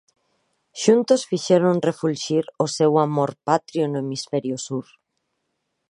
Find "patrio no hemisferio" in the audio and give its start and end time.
3.47-4.55